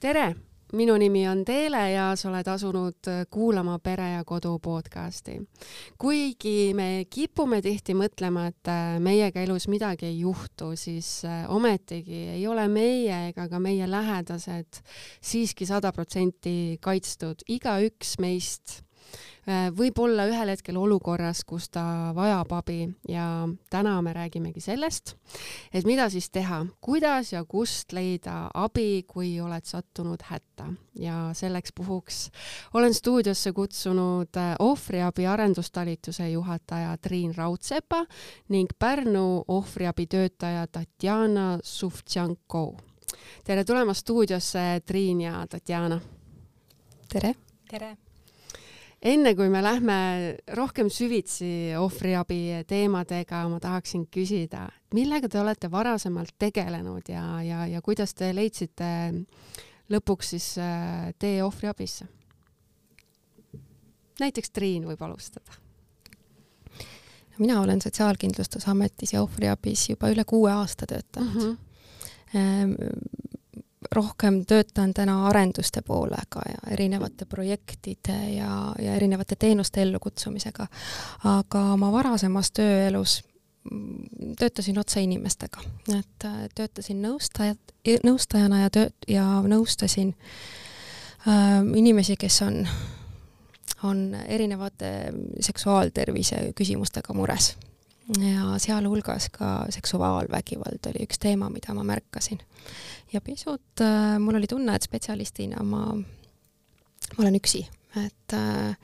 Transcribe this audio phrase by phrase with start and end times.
[0.00, 0.30] tere,
[0.72, 5.36] minu nimi on Teele ja sa oled asunud kuulama Pere ja Kodu podcasti.
[5.98, 8.72] kuigi me kipume tihti mõtlema, et
[9.04, 14.80] meiega elus midagi ei juhtu, siis ometigi ei ole meie ega ka meie lähedased
[15.20, 17.44] siiski sada protsenti kaitstud.
[17.48, 18.89] igaüks meist Äh,
[19.76, 25.14] võib olla ühel hetkel olukorras, kus ta vajab abi ja täna me räägimegi sellest,
[25.72, 30.68] et mida siis teha, kuidas ja kust leida abi, kui oled sattunud hätta
[31.00, 32.30] ja selleks puhuks
[32.74, 38.04] olen stuudiosse kutsunud äh, ohvriabi arendustalituse juhataja Triin Raudsepa
[38.48, 42.76] ning Pärnu ohvriabi töötaja Tatjana Suvtšanko.
[43.44, 46.00] tere tulemast stuudiosse, Triin ja Tatjana.
[47.08, 47.34] tere.
[47.70, 47.96] tere
[49.02, 49.96] enne kui me lähme
[50.56, 57.80] rohkem süvitsi ohvriabi teemadega, ma tahaksin küsida, millega te olete varasemalt tegelenud ja, ja, ja
[57.82, 58.90] kuidas te leidsite
[59.90, 62.08] lõpuks siis äh, tee ohvriabisse?
[64.20, 65.56] näiteks Triin võib alustada.
[67.38, 71.56] mina olen Sotsiaalkindlustusametis ja ohvriabis juba üle kuue aasta töötanud mm.
[71.56, 73.29] -hmm
[73.92, 80.66] rohkem töötan täna arenduste poolega ja erinevate projektide ja, ja erinevate teenuste ellukutsumisega.
[81.24, 83.22] aga oma varasemas tööelus
[83.70, 85.64] mm, töötasin otse inimestega,
[85.98, 90.14] et äh, töötasin nõustajat, nõustajana ja töö- ja nõustasin
[91.28, 92.66] äh, inimesi, kes on,
[93.82, 94.92] on erinevate
[95.40, 97.54] seksuaaltervise küsimustega mures
[98.18, 102.40] ja sealhulgas ka seksuaalvägivald oli üks teema, mida ma märkasin.
[103.12, 107.66] ja pisut äh, mul oli tunne, et spetsialistina ma, ma olen üksi,
[107.96, 108.76] et äh,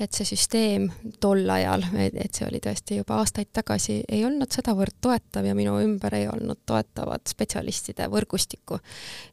[0.00, 0.88] et see süsteem
[1.22, 5.76] tol ajal, et see oli tõesti juba aastaid tagasi, ei olnud sedavõrd toetav ja minu
[5.82, 8.80] ümber ei olnud toetavat spetsialistide võrgustikku.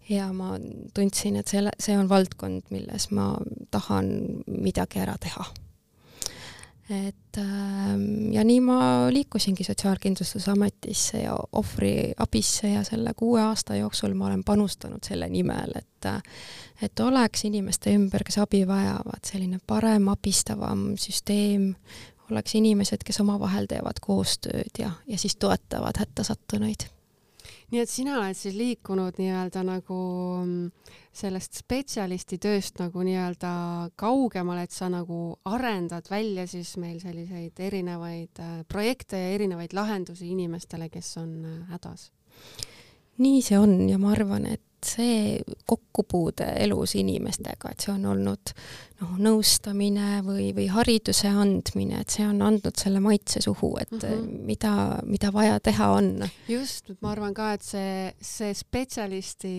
[0.09, 0.53] ja ma
[0.94, 3.34] tundsin, et selle, see on valdkond, milles ma
[3.74, 4.13] tahan
[4.46, 5.50] midagi ära teha
[6.91, 8.78] et ähm, ja nii ma
[9.13, 15.88] liikusingi Sotsiaalkindlustusametisse ja ohvriabisse ja selle kuue aasta jooksul ma olen panustanud selle nimel, et
[16.81, 21.75] et oleks inimeste ümber, kes abi vajavad, selline parem, abistavam süsteem,
[22.31, 26.90] oleks inimesed, kes omavahel teevad koostööd ja, ja siis toetavad hätta sattunuid
[27.71, 29.99] nii et sina oled siis liikunud nii-öelda nagu
[30.43, 30.71] mm,
[31.15, 33.51] sellest spetsialisti tööst nagu nii-öelda
[33.99, 35.21] kaugemale, et sa nagu
[35.51, 41.61] arendad välja siis meil selliseid erinevaid äh, projekte ja erinevaid lahendusi inimestele, kes on äh,
[41.71, 42.09] hädas?
[43.21, 48.53] nii see on ja ma arvan, et see kokkupuude elus inimestega, et see on olnud
[49.01, 54.01] noh, nõustamine või, või hariduse andmine, et see on andnud selle maitse suhu, et mm
[54.03, 54.45] -hmm.
[54.47, 54.73] mida,
[55.07, 56.12] mida vaja teha on.
[56.47, 59.56] just, ma arvan ka, et see, see spetsialisti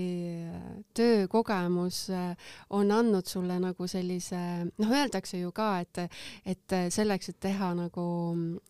[0.95, 2.37] töökogemus äh,
[2.71, 5.99] on andnud sulle nagu sellise, noh, öeldakse ju ka, et,
[6.47, 8.07] et selleks, et teha nagu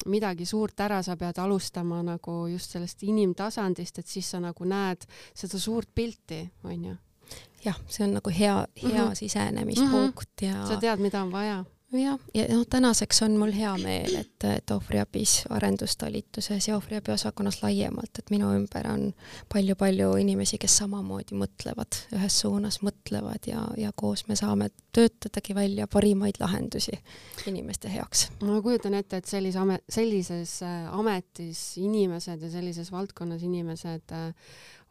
[0.06, 5.04] midagi suurt ära, sa pead alustama nagu just sellest inimtasandist, et siis sa nagu näed
[5.34, 6.96] seda suurt pilti onju.
[7.64, 9.14] Jah, see on nagu hea, hea mm -hmm.
[9.14, 10.46] sisenemispunkt -hmm.
[10.46, 11.64] ja sa tead, mida on vaja
[12.00, 17.60] jah, ja noh, tänaseks on mul hea meel, et, et ohvriabis, arendustalituses ja ohvriabi osakonnas
[17.62, 19.04] laiemalt, et minu ümber on
[19.52, 25.88] palju-palju inimesi, kes samamoodi mõtlevad, ühes suunas mõtlevad ja, ja koos me saame töötadagi välja
[25.88, 26.96] parimaid lahendusi
[27.46, 28.28] inimeste heaks.
[28.40, 34.30] ma kujutan ette, et sellise amet, sellises äh, ametis inimesed ja sellises valdkonnas inimesed äh,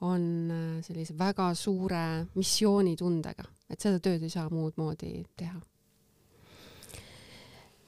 [0.02, 5.60] on äh, sellise väga suure missioonitundega, et seda tööd ei saa muud moodi teha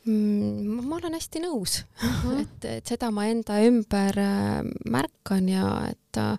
[0.05, 0.83] mm,?
[0.87, 2.43] ma olen hästi nõus uh, -huh.
[2.43, 6.37] et, et seda ma enda ümber äh, märkan ja et äh,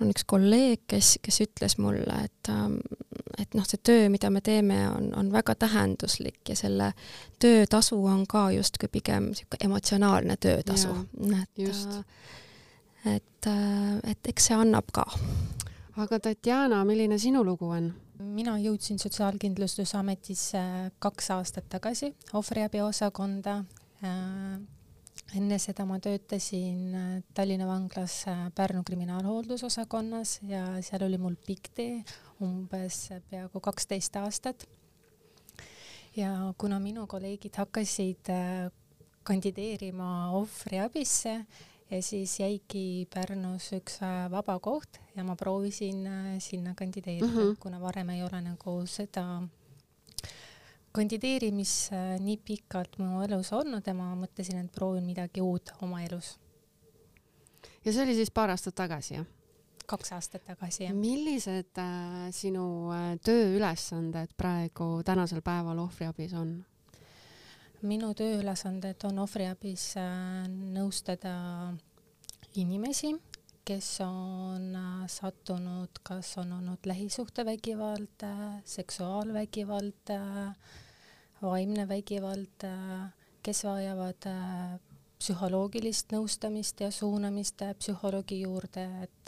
[0.00, 2.50] on üks kolleeg, kes, kes ütles mulle, et
[3.38, 6.92] et noh, see töö, mida me teeme, on, on väga tähenduslik ja selle
[7.42, 10.94] töötasu on ka justkui pigem niisugune emotsionaalne töötasu.
[11.42, 12.00] et just
[13.16, 15.04] et, äh, et eks see annab ka.
[15.98, 17.92] aga Tatjana, milline sinu lugu on?
[18.18, 20.60] mina jõudsin Sotsiaalkindlustusametisse
[20.98, 23.60] kaks aastat tagasi ohvriabi osakonda.
[24.02, 24.58] Äh,
[25.38, 28.24] enne seda ma töötasin äh, Tallinna vanglas
[28.54, 32.02] Pärnu kriminaalhooldusosakonnas ja seal oli mul pikk tee,
[32.42, 34.66] umbes peaaegu kaksteist aastat.
[36.16, 38.30] ja kuna minu kolleegid hakkasid
[39.28, 41.34] kandideerima ohvriabisse,
[41.90, 47.36] ja siis jäigi Pärnus üks äh, vaba koht ja ma proovisin äh, sinna kandideerida mm,
[47.36, 47.56] -hmm.
[47.60, 49.42] kuna varem ei ole nagu seda
[50.92, 56.02] kandideerimist äh, nii pikalt mu elus olnud ja ma mõtlesin, et proovin midagi uut oma
[56.02, 56.38] elus.
[57.84, 59.26] ja see oli siis paar aastat tagasi, jah?
[59.86, 60.94] kaks aastat tagasi, jah.
[60.94, 62.92] millised äh, sinu
[63.24, 66.64] tööülesanded praegu tänasel päeval ohvriabis on?
[67.86, 71.34] Minu tööülesanded on ohvriabis äh, nõustada
[72.58, 73.12] inimesi,
[73.68, 78.26] kes on äh, sattunud, kas on olnud lähisuhtevägivald,
[78.64, 80.14] seksuaalvägivald,
[81.42, 82.66] vaimne vägivald,
[83.46, 84.26] kes vajavad
[85.18, 89.18] psühholoogilist nõustamist ja suunamist psühholoogi juurde, et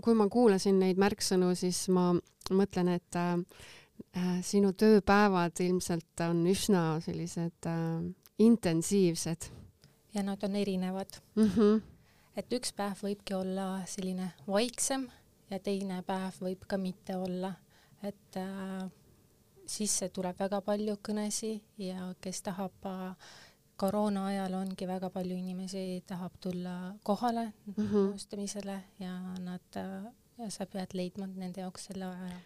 [0.00, 2.10] kui ma kuulasin neid märksõnu, siis ma
[2.50, 3.79] mõtlen, et äh, äh,
[4.42, 8.02] sinu tööpäevad ilmselt on üsna sellised äh,
[8.38, 9.50] intensiivsed.
[10.14, 11.50] ja nad on erinevad mm.
[11.56, 11.82] -hmm.
[12.36, 15.08] et üks päev võibki olla selline vaiksem
[15.50, 17.54] ja teine päev võib ka mitte olla,
[18.02, 18.90] et äh,
[19.66, 23.14] sisse tuleb väga palju kõnesid ja kes tahab äh,
[23.76, 28.10] koroona ajal ongi väga palju inimesi tahab tulla kohale mm -hmm.
[28.12, 29.78] nõustamisele ja nad,
[30.48, 32.40] sa pead leidma nende jaoks selle aja.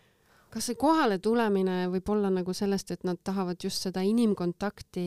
[0.55, 5.07] Kas see kohale tulemine võib olla nagu sellest, et nad tahavad just seda inimkontakti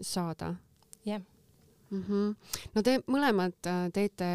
[0.00, 0.54] saada?
[1.04, 1.22] jah yeah.
[1.90, 2.02] mm.
[2.08, 2.34] -hmm.
[2.74, 4.28] no te mõlemad äh, teete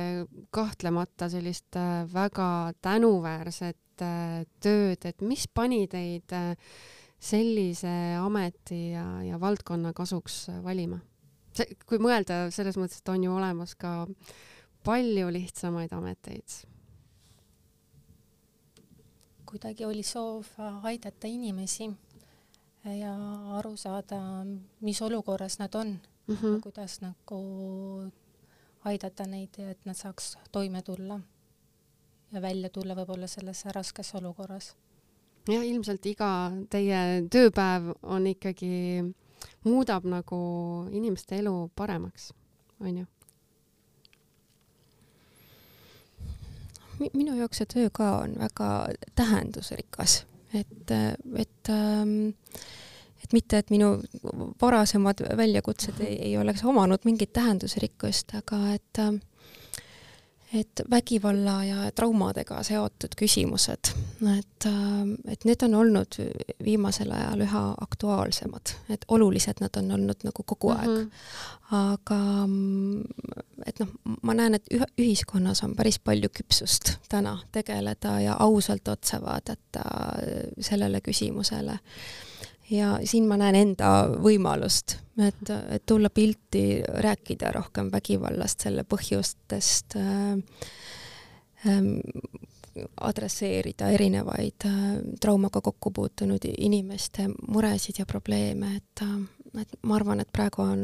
[0.52, 6.30] kahtlemata sellist äh, väga tänuväärset äh, tööd, et mis pani teid
[7.20, 11.00] sellise ameti ja, ja valdkonna kasuks valima?
[11.86, 14.08] kui mõelda selles mõttes, et on ju olemas ka
[14.86, 16.46] palju lihtsamaid ameteid.
[19.50, 20.46] Kuidagi oli soov
[20.84, 21.90] aidata inimesi
[23.00, 23.14] ja
[23.58, 24.22] aru saada,
[24.82, 26.62] mis olukorras nad on mm, -hmm.
[26.62, 27.40] kuidas nagu
[28.86, 31.20] aidata neid, et nad saaks toime tulla
[32.32, 34.76] ja välja tulla võib-olla sellesse raskesse olukorras
[35.48, 37.00] jah, ilmselt iga teie
[37.32, 39.04] tööpäev on ikkagi,
[39.64, 40.40] muudab nagu
[40.92, 42.32] inimeste elu paremaks,
[42.80, 43.06] onju?
[47.00, 48.70] Minu jaoks see töö ka on väga
[49.16, 50.24] tähendusrikas,
[50.54, 52.34] et, et ähm,
[53.24, 53.92] et mitte, et minu
[54.62, 59.20] varasemad väljakutsed ei, ei oleks omanud mingit tähendusrikkust, aga et äh,
[60.54, 63.92] et vägivalla ja traumadega seotud küsimused,
[64.38, 66.18] et, äh, et need on olnud
[66.66, 71.04] viimasel ajal üha aktuaalsemad, et olulised nad on olnud nagu kogu aeg mm.
[71.04, 71.78] -hmm.
[71.82, 72.20] aga
[73.66, 73.92] et noh,
[74.22, 79.86] ma näen, et üh ühiskonnas on päris palju küpsust täna tegeleda ja ausalt otsa vaadata
[80.60, 81.80] sellele küsimusele
[82.72, 89.98] ja siin ma näen enda võimalust, et, et tulla pilti, rääkida rohkem vägivallast, selle põhjustest
[90.00, 90.38] äh,,
[91.68, 91.82] äh,
[93.02, 94.86] adresseerida erinevaid äh,
[95.22, 99.20] traumaga kokku puutunud inimeste muresid ja probleeme, et äh,
[99.58, 100.82] et ma arvan, et praegu on,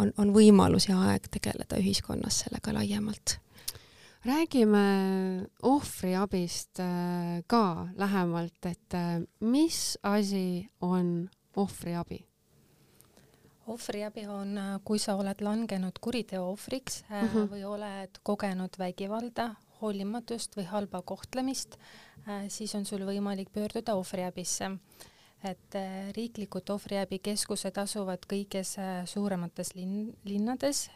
[0.00, 3.36] on, on võimalus ja aeg tegeleda ühiskonnas sellega laiemalt
[4.24, 12.26] räägime ohvriabist äh, ka lähemalt, et äh, mis asi on ohvriabi?
[13.66, 17.50] ohvriabi on, äh, kui sa oled langenud kuriteo ohvriks mm -hmm.
[17.50, 21.76] või oled kogenud vägivalda, hoolimatust või halba kohtlemist,
[22.48, 24.70] siis on sul võimalik pöörduda ohvriabisse.
[25.44, 25.74] et
[26.16, 30.90] riiklikud ohvriabikeskused asuvad kõiges suuremates linn, linnades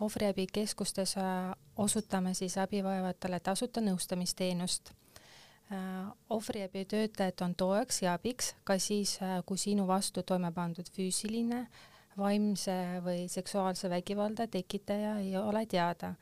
[0.00, 4.90] ohvriabikeskustes äh, osutame siis abivajavatele tasuta nõustamisteenust.
[5.72, 10.88] Äh, ohvriabi töötajad on toeks ja abiks ka siis, äh, kui sinu vastu toime pandud
[10.96, 11.66] füüsiline,
[12.18, 12.74] vaimse
[13.04, 16.14] või seksuaalse vägivalda tekitaja ei ole teada.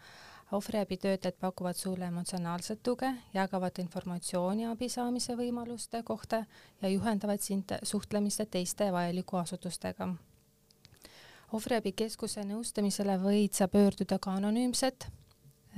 [0.53, 6.45] ohvriabitöötajad pakuvad sulle emotsionaalset tuge, jagavad informatsiooni abi saamise võimaluste kohta
[6.83, 10.09] ja juhendavad sind suhtlemiste teiste vajalike asutustega
[11.53, 15.07] ohvriabikeskuse nõustamisele võid sa pöörduda ka anonüümselt,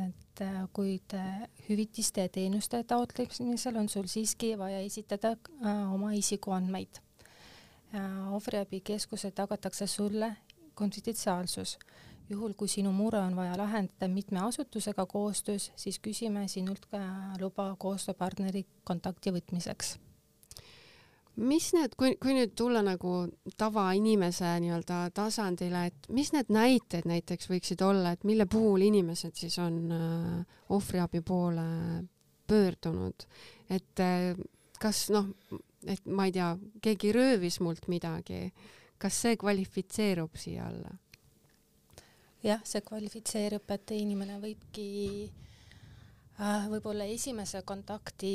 [0.05, 6.13] et äh, kuid äh, hüvitiste ja teenuste taotlemisel on sul siiski vaja esitada äh, oma
[6.15, 7.03] isikuandmeid.
[8.35, 10.37] ohvriabikeskuse tagatakse sulle
[10.75, 11.79] konfidentsiaalsus.
[12.29, 16.99] juhul, kui sinu mure on vaja lahendada mitme asutusega koostöös, siis küsime sinult ka
[17.41, 19.99] luba koostööpartneri kontakti võtmiseks
[21.37, 23.15] mis need, kui, kui nüüd tulla nagu
[23.59, 29.59] tavainimese nii-öelda tasandile, et mis need näited näiteks võiksid olla, et mille puhul inimesed siis
[29.63, 31.67] on äh, ohvriabi poole
[32.47, 33.27] pöördunud,
[33.73, 34.39] et äh,
[34.81, 35.33] kas noh,
[35.87, 36.53] et ma ei tea,
[36.85, 38.47] keegi röövis mult midagi,
[39.01, 40.95] kas see kvalifitseerub siia alla?
[42.45, 44.89] jah, see kvalifitseerub, et inimene võibki
[46.39, 48.35] äh, võib-olla esimese kontakti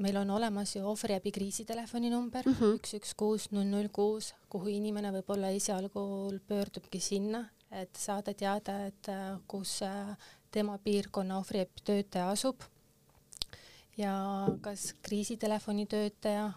[0.00, 2.76] meil on olemas ju ohvriabi kriisitelefoni number mhm.
[2.76, 6.02] üks, üks, kuus, null, null, kuus, kuhu inimene võib-olla esialgu
[6.48, 10.16] pöördubki sinna, et saada teada, et äh, kus äh,
[10.50, 12.64] tema piirkonna ohvriabitöötaja asub
[13.98, 14.14] ja
[14.60, 16.50] kas kriisitelefoni töötaja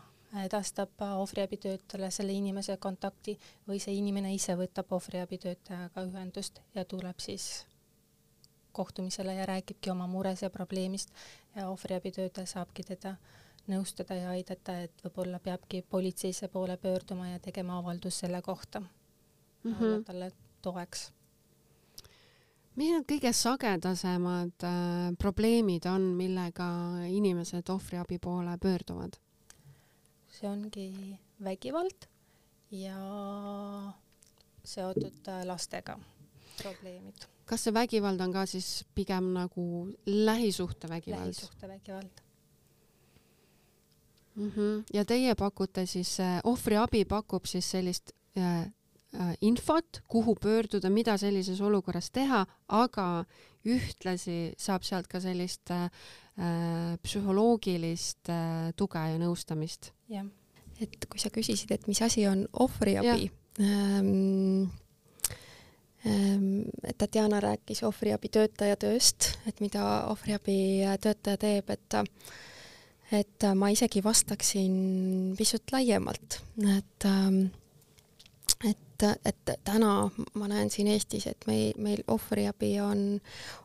[0.45, 3.35] edastab ohvriabitöötajale selle inimese kontakti
[3.67, 7.65] või see inimene ise võtab ohvriabitöötajaga ühendust ja tuleb siis
[8.73, 11.13] kohtumisele ja räägibki oma mures ja probleemist
[11.55, 13.15] ja ohvriabitöötaja saabki teda
[13.71, 19.73] nõustada ja aidata, et võib-olla peabki politseisse poole pöörduma ja tegema avaldus selle kohta mm,
[19.73, 19.83] -hmm.
[19.85, 20.31] olla talle
[20.61, 21.11] toeks.
[22.75, 26.65] mis need kõige sagedasemad äh, probleemid on, millega
[27.07, 29.19] inimesed ohvriabi poole pöörduvad?
[30.29, 32.07] see ongi vägivald
[32.71, 32.97] ja
[34.63, 35.99] seotud äh, lastega
[36.61, 37.32] probleemid.
[37.45, 39.65] Kas see vägivald on ka siis pigem nagu
[40.05, 41.25] lähisuhtevägivald?
[41.25, 42.23] lähisuhtevägivald
[44.35, 44.51] mm.
[44.51, 44.83] -hmm.
[44.93, 48.71] ja teie pakute siis äh,, ohvriabi pakub siis sellist äh,
[49.41, 53.07] infot, kuhu pöörduda, mida sellises olukorras teha, aga
[53.69, 55.89] ühtlasi saab sealt ka sellist äh,
[57.03, 59.91] psühholoogilist äh, tuge ja nõustamist.
[60.09, 60.25] jah.
[60.81, 63.29] et kui sa küsisid, et mis asi on ohvriabi,
[63.61, 64.71] ähm,
[66.97, 71.99] Tatjana rääkis ohvriabitöötaja tööst, et mida ohvriabitöötaja teeb, et
[73.13, 76.41] et ma isegi vastaksin pisut laiemalt,
[76.77, 77.45] et ähm,
[78.63, 83.03] et, et täna ma näen siin Eestis, et meil, meil ohvriabi on,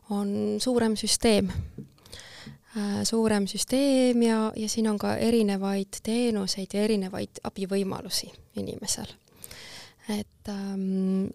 [0.09, 7.43] on suurem süsteem äh,, suurem süsteem ja, ja siin on ka erinevaid teenuseid ja erinevaid
[7.43, 9.15] abivõimalusi inimesel.
[10.09, 11.29] et ähm,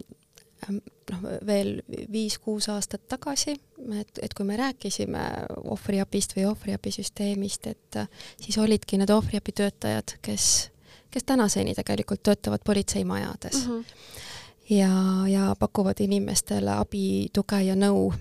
[0.69, 1.81] noh, veel
[2.11, 3.55] viis-kuus aastat tagasi,
[3.99, 5.23] et, et kui me rääkisime
[5.63, 7.99] ohvriabist või ohvriabisüsteemist, et
[8.41, 10.47] siis olidki need ohvriabitöötajad, kes,
[11.11, 13.71] kes tänaseni tegelikult töötavad politseimajades mm.
[13.71, 13.85] -hmm.
[14.77, 14.91] ja,
[15.31, 18.13] ja pakuvad inimestele abi, tuge ja nõu.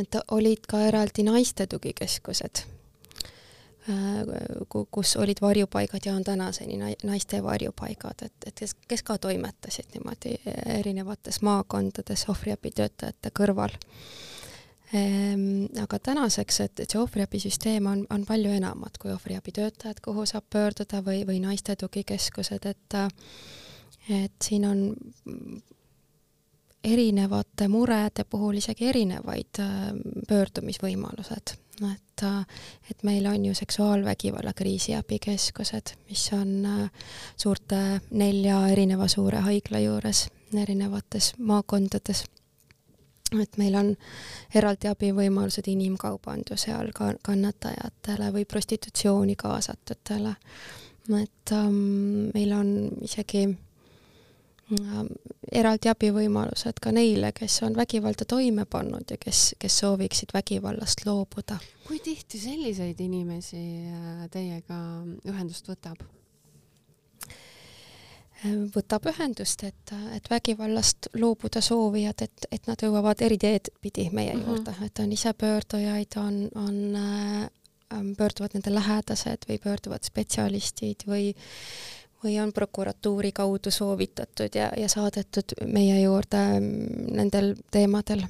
[0.00, 2.77] et olid ka eraldi naiste tugikeskused
[4.90, 10.34] kus olid varjupaigad ja on tänaseni naiste varjupaigad, et, et kes, kes ka toimetasid niimoodi
[10.78, 13.72] erinevates maakondades ohvriabitöötajate kõrval.
[14.94, 20.46] Ehm, aga tänaseks, et, et see ohvriabisüsteem on, on palju enamat kui ohvriabitöötajad, kuhu saab
[20.50, 23.00] pöörduda või, või naiste tugikeskused, et
[24.08, 24.78] et siin on
[26.84, 29.90] erinevate murede puhul isegi erinevaid äh,
[31.80, 32.22] pöördumisvõimalused et,
[32.90, 36.90] et meil on ju seksuaalvägivalla kriisiabikeskused, mis on äh,
[37.36, 42.24] suurte nelja erineva suure haigla juures erinevates maakondades.
[43.42, 43.96] et meil on
[44.54, 50.34] eraldi abivõimalused inimkaubanduse all ka kannatajatele või prostitutsiooni kaasatutele.
[51.20, 53.48] et um, meil on isegi
[54.68, 61.58] eraldi abivõimalused ka neile, kes on vägivalda toime pannud ja kes, kes sooviksid vägivallast loobuda.
[61.88, 64.78] kui tihti selliseid inimesi äh, teiega
[65.24, 66.02] ühendust võtab?
[68.44, 74.10] Äh, võtab ühendust, et, et vägivallast loobuda soovijad, et, et nad jõuavad eri teed pidi
[74.12, 74.48] meie mm -hmm.
[74.48, 77.48] juurde, et on isepöördujaid, on, on äh,
[78.16, 81.32] pöörduvad nende lähedased või pöörduvad spetsialistid või
[82.24, 88.24] või on prokuratuuri kaudu soovitatud ja, ja saadetud meie juurde mm, nendel teemadel.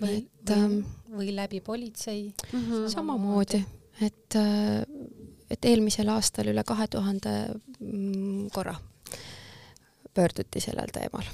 [0.00, 0.78] või, või, ähm,
[1.12, 2.60] või läbi politsei mm.
[2.60, 2.88] -hmm.
[2.92, 3.64] samamoodi,
[4.00, 4.82] et, äh,
[5.50, 7.34] et eelmisel aastal üle kahe tuhande
[7.80, 8.74] mm, korra
[10.14, 11.24] pöörduti sellel teemal.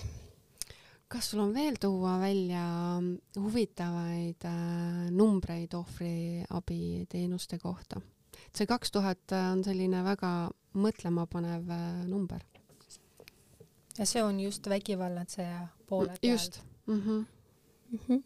[1.09, 2.65] kas sul on veel tuua välja
[3.37, 8.01] huvitavaid äh, numbreid ohvriabiteenuste kohta?
[8.57, 12.41] See kaks tuhat on selline väga mõtlemapanev äh, number.
[13.99, 16.33] ja see on just vägivallatseja poole pealt?
[16.33, 17.01] just mm.
[17.01, 17.25] -hmm.
[17.93, 18.23] Mm -hmm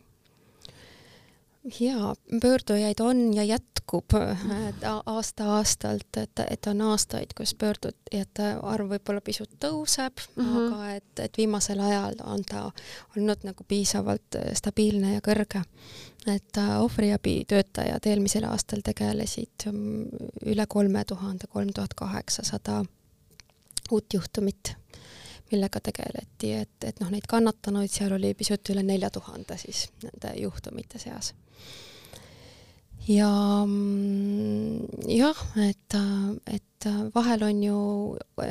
[1.81, 4.05] jaa, pöördujaid on ja jätkub
[5.07, 10.75] aasta-aastalt, et, et on aastaid, kus pöördujate arv võib-olla pisut tõuseb mm, -hmm.
[10.75, 12.71] aga et, et viimasel ajal on ta
[13.17, 15.63] olnud nagu piisavalt stabiilne ja kõrge.
[16.29, 22.83] Et ohvriabitöötajad eelmisel aastal tegelesid mm, üle kolme tuhande, kolm tuhat kaheksasada
[23.91, 24.75] uut juhtumit
[25.53, 30.33] millega tegeleti, et, et noh, neid kannatanuid seal oli pisut üle nelja tuhande siis nende
[30.41, 31.33] juhtumite seas.
[33.07, 33.31] Ja
[33.63, 35.99] mm, jah, et,
[36.51, 36.76] et
[37.15, 37.79] vahel on ju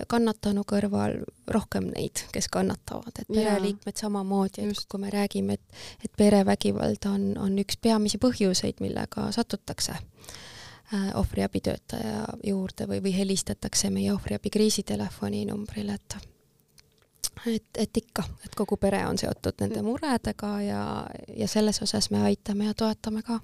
[0.08, 1.20] kannatanu kõrval
[1.52, 7.32] rohkem neid, kes kannatavad, et pereliikmed samamoodi, et kui me räägime, et, et perevägivald on,
[7.42, 15.46] on üks peamisi põhjuseid, millega satutakse äh, ohvriabitöötaja juurde või, või helistatakse meie ohvriabi kriisitelefoni
[15.50, 16.18] numbrile, et
[17.46, 19.88] et, et ikka, et kogu pere on seotud nende mm.
[19.90, 20.84] muredega ja,
[21.38, 23.40] ja selles osas me aitame ja toetame ka.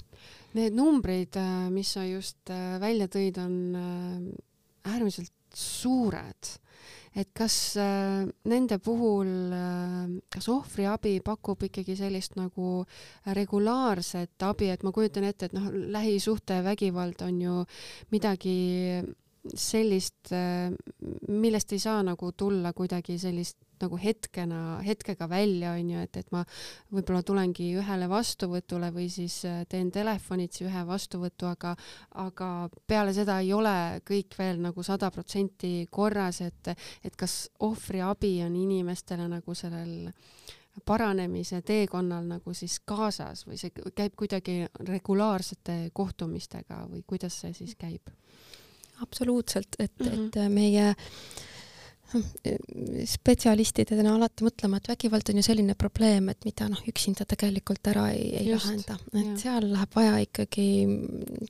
[0.57, 4.31] Need numbrid, äh, mis sa just äh, välja tõid, on äh,
[4.87, 6.57] äärmiselt suured.
[7.11, 7.75] et kas
[8.47, 9.51] nende puhul,
[10.31, 12.85] kas ohvriabi pakub ikkagi sellist nagu
[13.35, 17.57] regulaarset abi, et ma kujutan ette, et noh, lähisuhtevägivald on ju
[18.15, 18.55] midagi
[19.43, 20.31] sellist,
[21.27, 26.31] millest ei saa nagu tulla kuidagi sellist nagu hetkena, hetkega välja, on ju, et, et
[26.33, 26.43] ma
[26.93, 31.75] võib-olla tulengi ühele vastuvõtule või siis äh, teen telefonitsi ühe vastuvõtu, aga,
[32.23, 32.51] aga
[32.87, 36.73] peale seda ei ole kõik veel nagu sada protsenti korras, et,
[37.03, 40.11] et kas ohvriabi on inimestele nagu sellel
[40.85, 47.75] paranemise teekonnal nagu siis kaasas või see käib kuidagi regulaarsete kohtumistega või kuidas see siis
[47.79, 48.13] käib?
[49.01, 50.27] absoluutselt, et mm, -hmm.
[50.27, 50.95] et meie
[53.07, 58.09] spetsialistidena alati mõtlema, et vägivald on ju selline probleem, et mida noh, üksinda tegelikult ära
[58.15, 59.33] ei, ei Just, lahenda, et jah.
[59.45, 60.67] seal läheb vaja ikkagi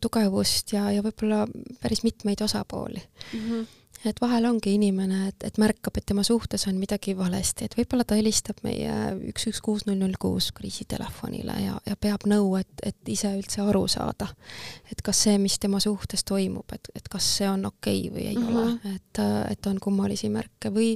[0.04, 1.46] tugevust ja, ja võib-olla
[1.82, 3.46] päris mitmeid osapooli mm.
[3.46, 3.70] -hmm
[4.06, 8.06] et vahel ongi inimene, et, et märkab, et tema suhtes on midagi valesti, et võib-olla
[8.08, 8.94] ta helistab meie
[9.30, 13.62] üks, üks, kuus, null, null, kuus kriisitelefonile ja, ja peab nõu, et, et ise üldse
[13.66, 14.32] aru saada,
[14.92, 18.26] et kas see, mis tema suhtes toimub, et, et kas see on okei okay või
[18.32, 18.58] ei mm -hmm.
[18.64, 20.96] ole, et, et on kummalisi märke või,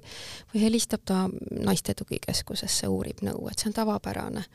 [0.53, 4.45] või helistab ta naiste tugikeskusesse, uurib nõu, et see on tavapärane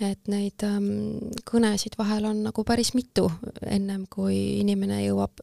[0.00, 3.28] et neid ähm, kõnesid vahel on nagu päris mitu,
[3.66, 5.42] ennem kui inimene jõuab,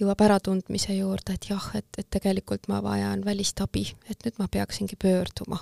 [0.00, 4.48] jõuab äratundmise juurde, et jah, et, et tegelikult ma vajan välist abi, et nüüd ma
[4.52, 5.60] peaksingi pöörduma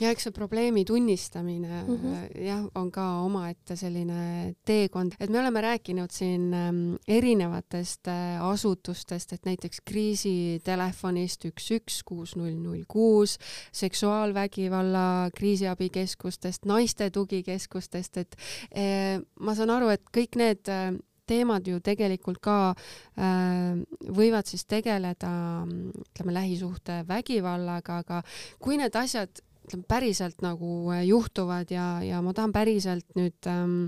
[0.00, 2.44] ja eks see probleemi tunnistamine mm -hmm.
[2.46, 9.32] jah, on ka omaette selline teekond, et me oleme rääkinud siin ähm, erinevatest äh, asutustest,
[9.32, 13.38] et näiteks kriisitelefonist üks, üks, kuus, null, null, kuus,
[13.72, 18.36] seksuaalvägivalla kriisiabikeskustest, naiste tugikeskustest, et
[18.76, 20.94] äh, ma saan aru, et kõik need äh,
[21.30, 25.30] teemad ju tegelikult ka äh, võivad siis tegeleda
[25.66, 28.22] ütleme lähisuhte vägivallaga, aga
[28.58, 33.78] kui need asjad ütleme päriselt nagu äh, juhtuvad ja, ja ma tahan päriselt nüüd ähm,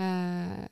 [0.00, 0.64] äh,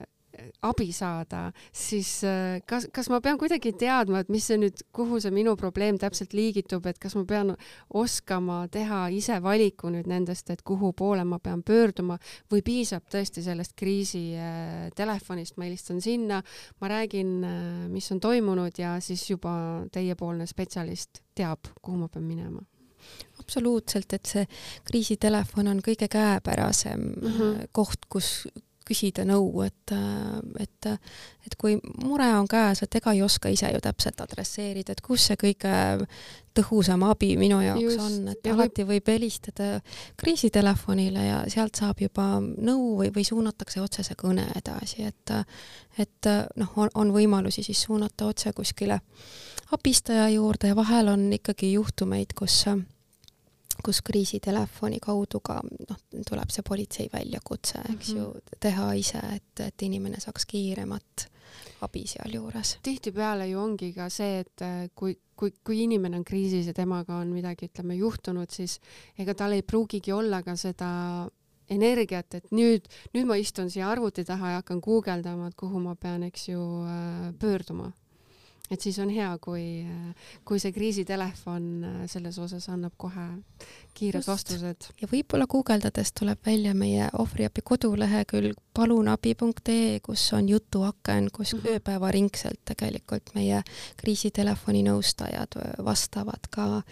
[0.63, 5.21] abi saada, siis äh, kas, kas ma pean kuidagi teadma, et mis see nüüd, kuhu
[5.23, 7.55] see minu probleem täpselt liigitub, et kas ma pean
[8.03, 12.19] oskama teha ise valiku nüüd nendest, et kuhu poole ma pean pöörduma
[12.53, 14.89] või piisab tõesti sellest kriisi äh,
[15.57, 16.43] ma helistan sinna,
[16.81, 17.33] ma räägin
[17.93, 22.63] mis on toimunud ja siis juba teiepoolne spetsialist teab, kuhu ma pean minema
[23.53, 24.45] absoluutselt, et see
[24.89, 27.67] kriisitelefon on kõige käepärasem mm -hmm.
[27.73, 28.47] koht, kus
[28.83, 29.93] küsida nõu, et,
[30.59, 30.87] et,
[31.47, 35.27] et kui mure on käes, et ega ei oska ise ju täpselt adresseerida, et kus
[35.27, 35.75] see kõige
[36.53, 39.81] tõhusam abi minu jaoks Just, on, et alati võib helistada
[40.21, 45.31] kriisitelefonile ja sealt saab juba nõu või, või suunatakse otsese kõne edasi, et
[45.99, 49.01] et noh, on, on võimalusi siis suunata otse kuskile
[49.73, 52.65] abistaja juurde ja vahel on ikkagi juhtumeid, kus
[53.85, 58.19] kus kriisitelefoni kaudu ka noh, tuleb see politsei väljakutse, eks mm -hmm.
[58.19, 61.29] ju, teha ise, et, et inimene saaks kiiremat
[61.83, 62.77] abi sealjuures.
[62.83, 67.17] tihtipeale ju ongi ka see, et äh, kui, kui, kui inimene on kriisis ja temaga
[67.17, 68.81] on midagi, ütleme, juhtunud, siis
[69.19, 71.29] ega tal ei pruugigi olla ka seda
[71.69, 75.95] energiat, et nüüd, nüüd ma istun siia arvuti taha ja hakkan guugeldama, et kuhu ma
[75.95, 77.93] pean, eks ju, äh, pöörduma
[78.73, 79.85] et siis on hea, kui,
[80.49, 83.27] kui see kriisitelefon äh, selles osas annab kohe
[83.95, 84.29] kiired Just.
[84.29, 84.89] vastused.
[85.01, 91.75] ja võib-olla guugeldades tuleb välja meie ohvriabi kodulehekülg palunabi.ee, kus on jutuaken, kus mm -hmm.
[91.77, 93.63] ööpäevaringselt tegelikult meie
[93.97, 96.83] kriisitelefoni nõustajad vastavad ka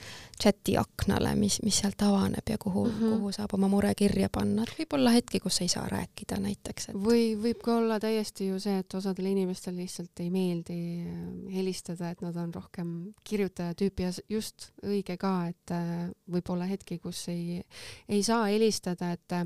[0.40, 3.18] chati aknale, mis, mis sealt avaneb ja kuhu mm, -hmm.
[3.18, 6.88] kuhu saab oma mure kirja panna, et võib olla hetki, kus ei saa rääkida näiteks
[6.88, 6.96] et....
[6.96, 12.10] või võib ka olla täiesti ju see, et osadele inimestele lihtsalt ei meeldi äh, helistada,
[12.10, 16.98] et nad on rohkem kirjutaja tüüpi ja just õige ka, et äh, võib olla hetki,
[16.98, 17.62] kus ei,
[18.08, 19.38] ei saa helistada, et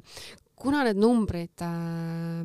[0.56, 2.44] kuna need numbrid, äh,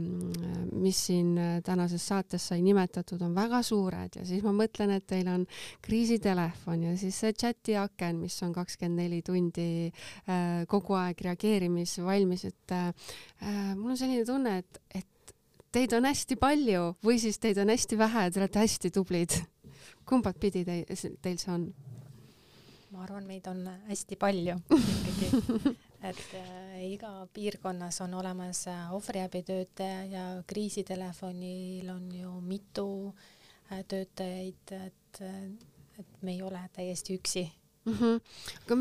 [0.82, 5.30] mis siin tänases saates sai nimetatud, on väga suured ja siis ma mõtlen, et teil
[5.30, 5.45] on
[5.86, 12.48] kriisitelefon ja siis see chati aken, mis on kakskümmend neli tundi äh, kogu aeg reageerimisvalmis,
[12.50, 13.13] et äh,
[13.76, 15.36] mul on selline tunne, et, et
[15.72, 19.38] teid on hästi palju või siis teid on hästi vähe, te olete hästi tublid.
[20.10, 20.89] kumbat pidi teil,
[21.22, 21.69] teil see on?
[22.89, 30.05] ma arvan, meid on hästi palju ikkagi et äh, iga piirkonnas on olemas äh, ohvriabitöötaja
[30.05, 33.15] ja kriisitelefonil on ju mitu
[33.71, 35.21] äh, töötajaid, et,
[35.99, 37.51] et me ei ole täiesti üksi
[37.85, 37.93] mm.
[37.93, 38.21] -hmm.
[38.65, 38.75] aga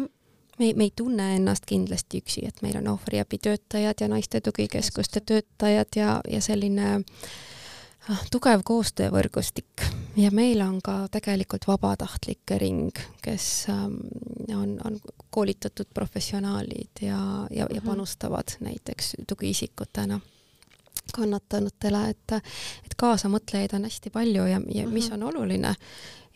[0.59, 5.97] me, me ei tunne ennast kindlasti üksi, et meil on ohvriabitöötajad ja naiste tugikeskuste töötajad
[5.97, 7.01] ja, ja selline
[8.09, 12.91] ah, tugev koostöövõrgustik ja meil on ka tegelikult vabatahtlike ring,
[13.23, 14.01] kes ähm,
[14.57, 14.99] on, on
[15.31, 17.87] koolitatud professionaalid ja, ja, ja mhm.
[17.87, 20.21] panustavad näiteks tugiisikutena
[21.15, 22.33] kannatanutele, et,
[22.85, 25.15] et kaasamõtlejaid on hästi palju ja, ja mis mhm.
[25.15, 25.75] on oluline,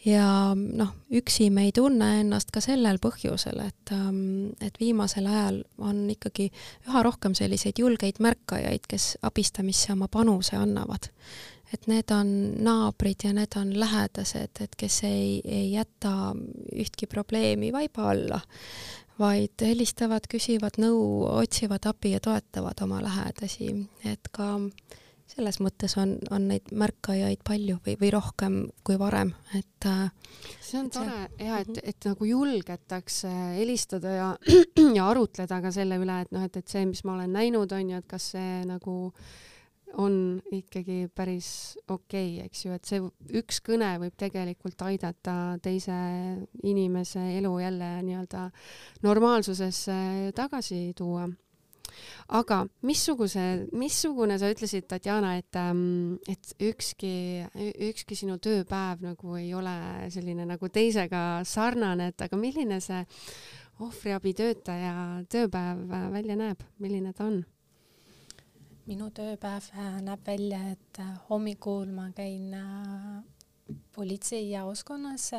[0.04, 5.62] ja noh, üksi me ei tunne ennast ka sellel põhjusel, et, ähm, et viimasel ajal
[5.78, 6.50] on ikkagi
[6.88, 11.10] üha rohkem selliseid julgeid märkajaid, kes abistamisse oma panuse annavad.
[11.72, 12.32] Et need on
[12.64, 16.32] naabrid ja need on lähedased, et kes ei, ei jäta
[16.72, 18.40] ühtki probleemi vaiba alla,
[19.18, 23.72] vaid helistavad, küsivad nõu, otsivad abi ja toetavad oma lähedasi,
[24.08, 24.98] et ka äh,
[25.32, 30.11] selles mõttes on, on neid märkajaid palju või, või rohkem kui varem, et äh,
[30.61, 31.22] see on tore.
[31.40, 34.28] Ja et, et nagu julgetakse helistada ja,
[34.98, 37.94] ja arutleda ka selle üle, et noh, et, et see, mis ma olen näinud, on
[37.94, 38.96] ju, et kas see nagu
[40.00, 43.02] on ikkagi päris okei okay,, eks ju, et see
[43.40, 45.96] üks kõne võib tegelikult aidata teise
[46.62, 48.48] inimese elu jälle nii-öelda
[49.05, 51.28] normaalsusesse tagasi tuua
[52.33, 53.42] aga missuguse,
[53.76, 57.14] missugune sa ütlesid, Tatjana, et, ähm, et ükski,
[57.90, 59.74] ükski sinu tööpäev nagu ei ole
[60.12, 63.02] selline nagu teisega sarnane, et aga milline see
[63.83, 67.42] ohvriabitöötaja tööpäev välja näeb, milline ta on?
[68.88, 73.20] Minu tööpäev äh, näeb välja, et äh, hommikul ma käin äh,
[73.94, 75.30] politseijaoskonnas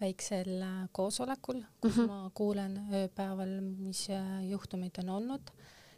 [0.00, 0.60] väiksel
[0.92, 2.10] koosolekul, kus mm -hmm.
[2.10, 4.06] ma kuulen ööpäeval, mis
[4.50, 5.50] juhtumid on olnud,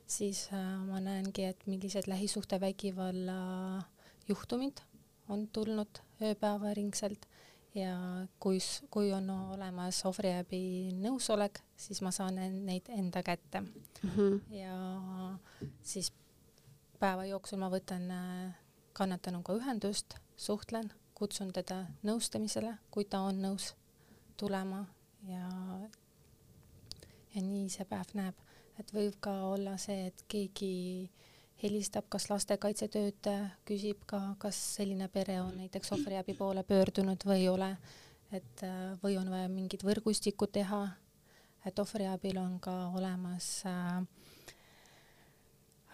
[0.06, 0.48] siis
[0.86, 3.82] ma näengi, et millised lähisuhtevägivalla
[4.28, 4.80] juhtumid
[5.28, 7.26] on tulnud ööpäevaringselt
[7.74, 8.58] ja kui,
[8.90, 14.10] kui on olemas ohvriabi nõusolek, siis ma saan neid enda kätte mm.
[14.16, 14.54] -hmm.
[14.54, 15.38] ja
[15.82, 16.12] siis
[16.98, 18.08] päeva jooksul ma võtan
[18.92, 23.72] kannatanuga ühendust, suhtlen, kutsun teda nõustamisele, kui ta on nõus
[24.38, 24.84] tulema
[25.26, 25.46] ja,
[27.34, 28.42] ja nii see päev näeb,
[28.78, 30.72] et võib ka olla see, et keegi
[31.62, 37.48] helistab, kas lastekaitsetöötaja küsib ka, kas selline pere on näiteks ohvriabi poole pöördunud või ei
[37.50, 37.72] ole,
[38.32, 38.62] et
[39.02, 40.84] või on vaja mingit võrgustikku teha,
[41.66, 44.02] et ohvriabil on ka olemas äh,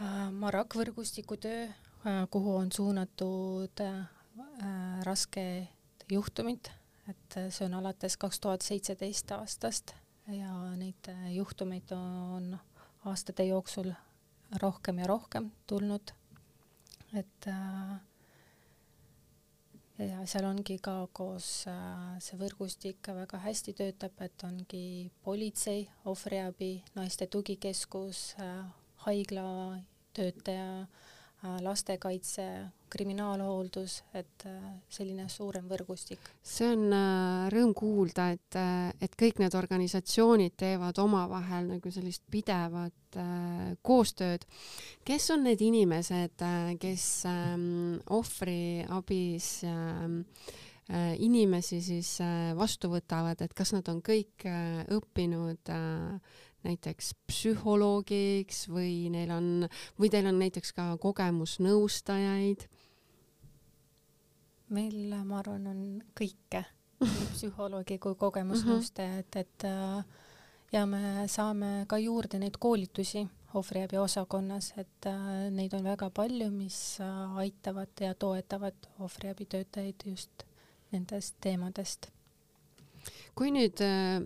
[0.04, 4.06] äh, Marak võrgustiku töö äh,, kuhu on suunatud äh,
[5.08, 5.44] raske
[6.12, 6.70] juhtumid
[7.10, 9.94] et see on alates kaks tuhat seitseteist aastast
[10.32, 12.54] ja neid juhtumeid on
[13.10, 13.92] aastate jooksul
[14.62, 16.12] rohkem ja rohkem tulnud.
[17.14, 17.48] et
[19.98, 21.50] ja seal ongi ka koos
[22.26, 28.34] see võrgustik väga hästi töötab, et ongi politsei, ohvriabi, naiste tugikeskus,
[29.04, 29.44] haigla
[30.14, 30.86] töötaja,
[31.60, 32.46] lastekaitse,
[32.94, 34.58] kriminaalhooldus, et äh,
[34.92, 36.30] selline suurem võrgustik.
[36.46, 42.24] see on äh, rõõm kuulda, et, äh, et kõik need organisatsioonid teevad omavahel nagu sellist
[42.30, 42.92] pidevat
[43.86, 44.42] koostööd.
[45.06, 46.42] kes on need inimesed,
[46.82, 50.24] kes ähm, ohvriabis ähm,
[51.22, 52.16] inimesi siis
[52.58, 54.44] vastu võtavad, et kas nad on kõik
[54.92, 55.70] õppinud
[56.64, 59.68] näiteks psühholoogiks või neil on,
[60.00, 62.68] või teil on näiteks ka kogemusnõustajaid?
[64.74, 65.80] meil, ma arvan, on
[66.18, 66.64] kõike,
[67.04, 69.42] nii psühholoogi kui kogemusnõustajad, mhm.
[69.44, 70.22] et äh,
[70.74, 73.22] ja me saame ka juurde neid koolitusi
[73.54, 80.46] ohvriabi osakonnas, et äh, neid on väga palju, mis äh, aitavad ja toetavad ohvriabitöötajaid just
[80.94, 82.10] nendest teemadest
[83.34, 84.20] kui nüüd äh,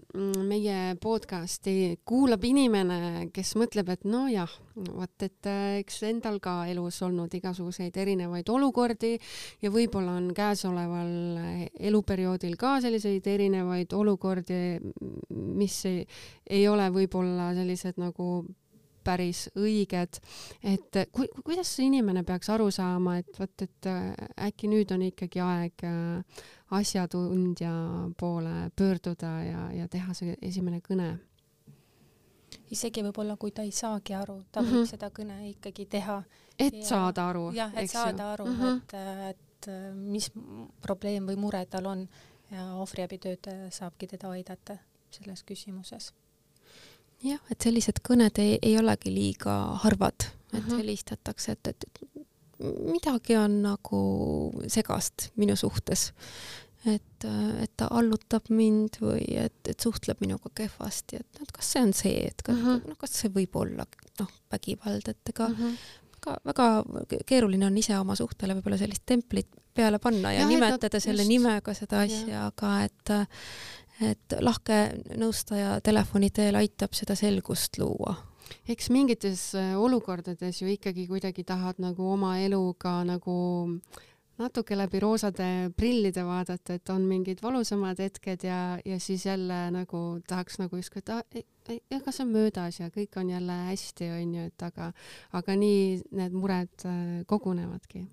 [0.45, 7.01] meie podcasti kuulab inimene, kes mõtleb, et nojah, vot et äh, eks endal ka elus
[7.07, 9.14] olnud igasuguseid erinevaid olukordi
[9.62, 14.62] ja võib-olla on käesoleval äh, eluperioodil ka selliseid erinevaid olukordi,
[15.31, 16.07] mis ei,
[16.59, 18.43] ei ole võib-olla sellised nagu
[19.09, 20.21] päris õiged,
[20.62, 23.88] et ku, kuidas inimene peaks aru saama, et vot, et
[24.49, 25.87] äkki nüüd on ikkagi aeg
[26.79, 27.73] asjatundja
[28.21, 31.09] poole pöörduda ja, ja teha see esimene kõne.
[32.71, 34.90] isegi võib-olla, kui ta ei saagi aru, ta võib mm -hmm.
[34.90, 36.23] seda kõne ikkagi teha.
[36.59, 37.51] et ja, saada aru.
[37.55, 38.77] jah, et saada aru mm, -hmm.
[38.77, 40.31] et, et mis
[40.81, 42.09] probleem või mure tal on
[42.51, 44.79] ja ohvriabitöötaja saabki teda aidata
[45.11, 46.12] selles küsimuses
[47.24, 49.54] jah, et sellised kõned ei, ei olegi liiga
[49.85, 50.83] harvad, et mm -hmm.
[50.83, 52.00] helistatakse, et, et
[52.92, 54.02] midagi on nagu
[54.66, 56.12] segast minu suhtes.
[56.87, 57.24] et,
[57.61, 61.92] et ta allutab mind või et, et suhtleb minuga kehvasti, et, et kas see on
[61.92, 62.87] see, et kas -hmm.
[62.88, 63.87] noh, kas see võib olla
[64.20, 65.74] noh, vägivald, et ega mm -hmm
[66.26, 71.00] väga, väga keeruline on ise oma suhtele võib-olla sellist templit peale panna ja, ja nimetada
[71.00, 73.12] selle nimega seda asja, aga et
[74.01, 74.81] et lahke
[75.19, 78.15] nõustaja telefoni teel aitab seda selgust luua.
[78.69, 83.35] Eks mingites äh, olukordades ju ikkagi kuidagi tahad nagu oma eluga nagu
[84.39, 90.03] natuke läbi roosade prillide vaadata, et on mingid valusamad hetked ja, ja siis jälle nagu
[90.29, 91.25] tahaks nagu justkui, et ah,
[91.99, 94.93] aga see on möödas ja kõik on jälle hästi, onju, et aga,
[95.41, 95.83] aga nii
[96.21, 98.07] need mured äh, kogunevadki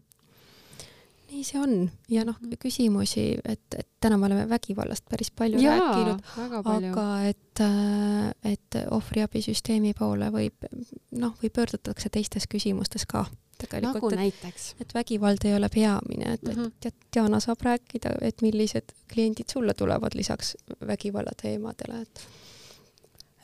[1.32, 1.74] nii see on
[2.12, 2.60] ja noh, mhm.
[2.62, 8.80] küsimusi, et, et täna me oleme vägivallast päris palju Jaa, rääkinud, aga et, äh, et
[8.92, 10.70] ohvriabisüsteemi poole võib
[11.18, 13.26] noh, või pöördutakse teistes küsimustes ka
[13.62, 14.12] tegelikult.
[14.12, 14.70] nagu näiteks?
[14.82, 16.72] et vägivald ei ole peamine, et mm, -hmm.
[16.86, 17.12] et mhm.
[17.16, 20.56] Diana saab rääkida, et millised kliendid sulle tulevad lisaks
[20.88, 22.28] vägivalla teemadele, et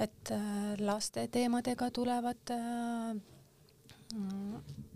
[0.01, 2.49] et äh, laste teemadega tulevad
[4.13, 4.90] Äh,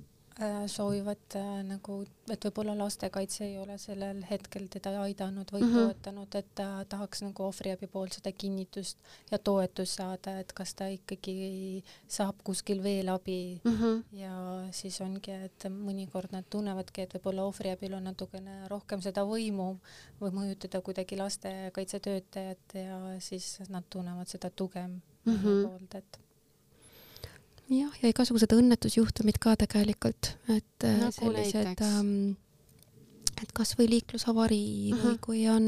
[0.68, 5.86] soovivad äh, nagu, et võib-olla lastekaitse ei ole sellel hetkel teda aidanud või mm -hmm.
[5.86, 8.98] toetanud, et ta tahaks nagu ohvriabi poolt seda kinnitust
[9.32, 14.04] ja toetust saada, et kas ta ikkagi saab kuskil veel abi mm -hmm.
[14.12, 19.78] ja siis ongi, et mõnikord nad tunnevadki, et võib-olla ohvriabil on natukene rohkem seda võimu
[20.22, 25.64] või mõjutada kuidagi lastekaitsetöötajat ja siis nad tunnevad seda tuge mm -hmm.
[25.68, 26.25] poolt, et
[27.70, 32.36] jah, ja igasugused õnnetusjuhtumid ka tegelikult, et äh, nagu sellised, ähm,
[33.42, 35.06] et kasvõi liiklusavarii uh -huh.
[35.06, 35.66] või kui on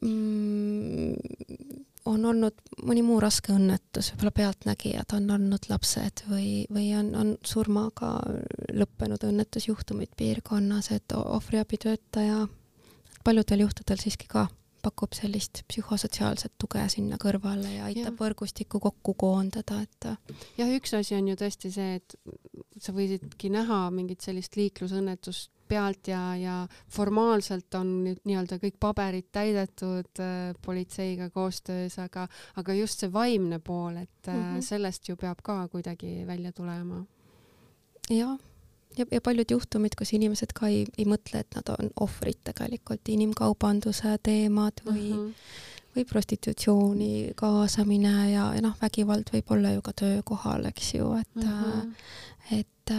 [0.00, 1.14] mm,
[2.04, 2.54] on olnud
[2.86, 8.14] mõni muu raske õnnetus, võib-olla pealtnägijad on olnud lapsed või, või on, on surmaga
[8.72, 12.46] lõppenud õnnetusjuhtumid piirkonnas, et ohvriabitöötaja
[13.24, 14.48] paljudel juhtudel siiski ka
[14.82, 18.18] pakub sellist psühhosotsiaalset tuge sinna kõrvale ja aitab ja.
[18.20, 20.10] võrgustikku kokku koondada, et.
[20.58, 22.16] jah, üks asi on ju tõesti see, et
[22.80, 26.56] sa võisidki näha mingit sellist liiklusõnnetust pealt ja, ja
[26.90, 32.26] formaalselt on nüüd nii-öelda kõik paberid täidetud äh, politseiga koostöös, aga,
[32.58, 34.66] aga just see vaimne pool, et mm -hmm.
[34.66, 37.04] sellest ju peab ka kuidagi välja tulema.
[38.10, 38.38] jah
[38.98, 43.02] ja, ja paljud juhtumid, kus inimesed ka ei, ei mõtle, et nad on ohvrid tegelikult,
[43.08, 45.52] inimkaubanduse teemad või mm, -hmm.
[45.96, 51.34] või prostitutsiooni kaasamine ja, ja noh, vägivald võib olla ju ka töökohal, eks ju, et
[51.34, 51.94] mm, -hmm.
[52.58, 52.94] et,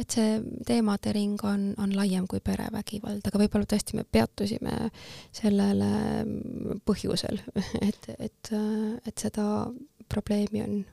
[0.00, 4.90] et see teemade ring on, on laiem kui perevägivald, aga võib-olla tõesti me peatusime
[5.32, 5.92] sellele
[6.84, 7.40] põhjusel,
[7.88, 8.52] et, et,
[9.06, 9.66] et seda
[10.08, 10.84] probleemi on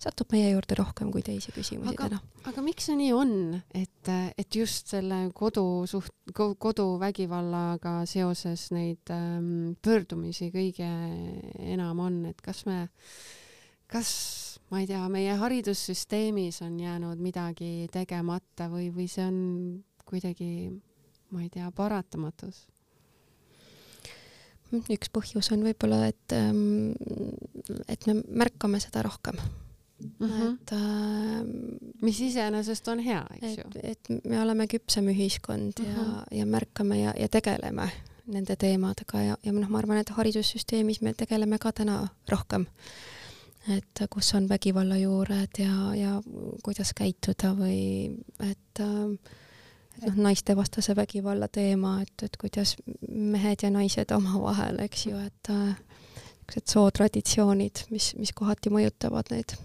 [0.00, 2.20] satub meie juurde rohkem kui teisi küsimusi aga, täna.
[2.48, 3.34] aga miks see nii on,
[3.76, 10.88] et, et just selle kodusuht-, koduvägivallaga seoses neid ähm, pöördumisi kõige
[11.74, 12.86] enam on, et kas me,
[13.90, 14.10] kas
[14.72, 19.40] ma ei tea, meie haridussüsteemis on jäänud midagi tegemata või, või see on
[20.08, 20.70] kuidagi,
[21.34, 22.64] ma ei tea, paratamatus?
[24.70, 26.92] üks põhjus on võib-olla, et, ähm,
[27.90, 29.38] et me märkame seda rohkem.
[30.00, 30.52] -hmm.
[30.52, 33.64] et äh, mis iseenesest on hea, eks ju.
[33.82, 35.96] et me oleme küpsem ühiskond mm -hmm.
[35.96, 36.38] ja, mhm.
[36.38, 37.90] ja märkame ja, ja tegeleme
[38.26, 42.66] nende teemadega ja, ja noh, ma arvan, et haridussüsteemis me tegeleme ka täna rohkem.
[43.68, 46.22] et kus on vägivallajuured ja, ja
[46.62, 48.86] kuidas käituda või et äh,
[50.06, 52.76] noh, naistevastase vägivalla teema, et, et kuidas
[53.08, 59.56] mehed ja naised omavahel, eks ju, et niisugused äh, sootraditsioonid, mis, mis kohati mõjutavad neid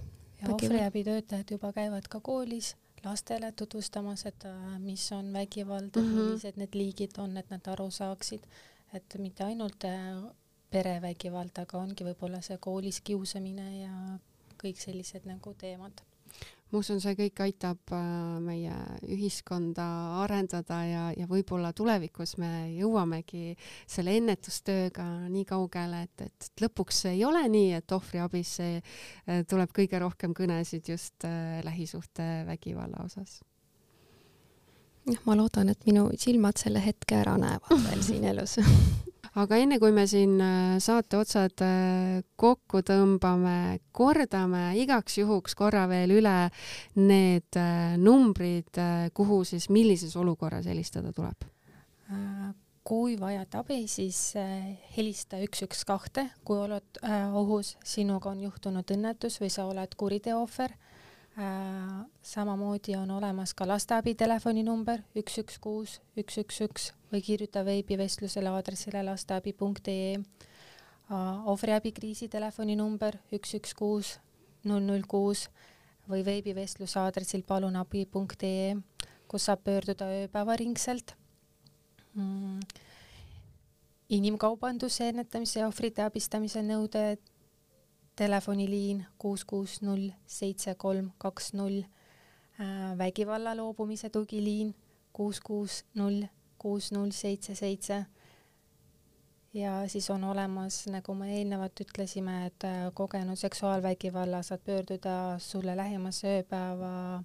[0.54, 6.16] ohvriabitöötajad juba käivad ka koolis lastele tutvustamas, et äh, mis on vägivald mm, -hmm.
[6.16, 8.48] millised need liigid on, et nad aru saaksid,
[8.94, 10.24] et mitte ainult äh,
[10.70, 14.18] perevägivald, aga ongi võib-olla see koolis kiusamine ja
[14.64, 16.02] kõik sellised nagu teemad
[16.76, 18.04] ma usun, see kõik aitab äh,
[18.44, 18.76] meie
[19.16, 19.86] ühiskonda
[20.26, 23.54] arendada ja, ja võib-olla tulevikus me jõuamegi
[23.88, 30.02] selle ennetustööga nii kaugele, et, et lõpuks ei ole nii, et ohvriabisse äh, tuleb kõige
[30.04, 33.40] rohkem kõnesid just äh, lähisuhtevägivalla osas.
[35.06, 38.58] Jah, ma loodan, et minu silmad selle hetke ära näevad veel siin elus
[39.40, 45.86] aga enne kui me siin äh, saate otsad äh, kokku tõmbame, kordame igaks juhuks korra
[45.92, 46.36] veel üle
[47.02, 48.80] need äh, numbrid,
[49.16, 51.52] kuhu siis millises olukorras helistada tuleb?
[52.86, 54.36] kui vajad abi, siis
[54.94, 57.00] helista üks, üks, kahte, kui oled
[57.34, 60.76] ohus, sinuga on juhtunud õnnetus või sa oled kuriteo ohver
[62.22, 68.52] samamoodi on olemas ka lasteabi telefoninumber üks, üks, kuus, üks, üks, üks või kirjuta veebivestlusele
[68.52, 70.20] aadressile lasteabi.ee.
[71.46, 74.18] ohvriabi kriisitelefoni number üks, üks, kuus,
[74.66, 75.48] null, null, kuus
[76.10, 78.76] või veebivestluse aadressil palunabi.ee,
[79.28, 81.16] kus saab pöörduda ööpäevaringselt.
[82.16, 82.60] Mm.
[84.10, 87.18] Inimkaubanduse ennetamise ja ohvrite abistamise nõude
[88.16, 91.84] telefoniliin kuus, kuus, null, seitse, kolm, kaks, null,
[92.60, 94.76] äh, vägivalla loobumise tugiliin
[95.14, 96.28] kuus, kuus, null,
[96.66, 98.06] kuus, null, seitse, seitse.
[99.54, 105.78] ja siis on olemas, nagu me eelnevalt ütlesime, et äh, kogenud seksuaalvägivalla saad pöörduda sulle
[105.78, 107.22] lähimasse ööpäeva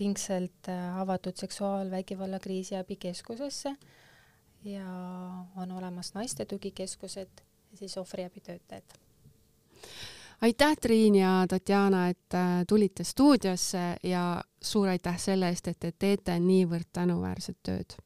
[0.00, 3.74] ringselt äh, avatud seksuaalvägivalla kriisiabikeskusesse
[4.64, 4.86] ja
[5.56, 8.96] on olemas naiste tugikeskused ja siis ohvriabitöötajad.
[10.40, 15.92] aitäh, Triin ja Tatjana, et äh, tulite stuudiosse ja suur aitäh selle eest, et te
[15.92, 17.98] teete niivõrd tänuväärset tööd.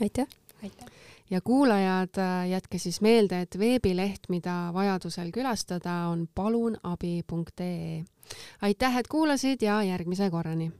[0.00, 0.26] Aitäh!
[0.62, 0.86] aitäh!
[1.30, 8.04] ja kuulajad, äh, jätke siis meelde, et veebileht, mida vajadusel külastada, on palunabi.ee.
[8.62, 10.72] aitäh, et kuulasid ja järgmise korrani!